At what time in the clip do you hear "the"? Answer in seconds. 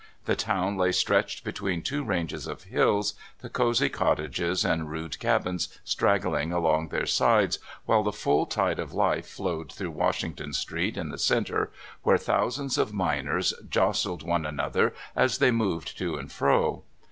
0.25-0.35, 3.41-3.51, 8.01-8.11, 11.09-11.19